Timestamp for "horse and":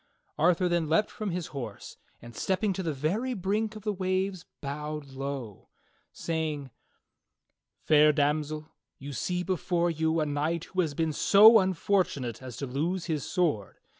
1.53-2.35